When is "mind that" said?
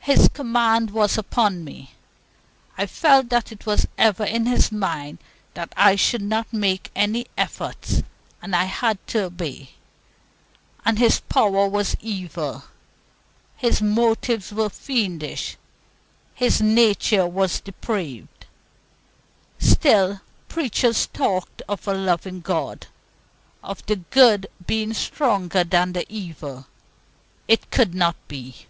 4.72-5.70